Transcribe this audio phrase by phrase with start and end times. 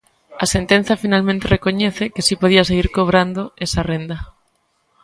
[0.43, 4.17] A sentenza finalmente recoñece que si podía seguir cobrando esa renda.